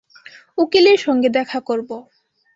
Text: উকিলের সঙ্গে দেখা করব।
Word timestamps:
উকিলের 0.57 0.99
সঙ্গে 0.99 1.29
দেখা 1.29 1.59
করব। 1.59 1.89